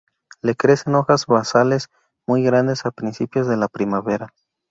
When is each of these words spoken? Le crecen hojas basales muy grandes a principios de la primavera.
Le 0.41 0.55
crecen 0.55 0.95
hojas 0.95 1.27
basales 1.27 1.89
muy 2.27 2.41
grandes 2.43 2.87
a 2.87 2.91
principios 2.91 3.45
de 3.47 3.55
la 3.55 3.67
primavera. 3.67 4.33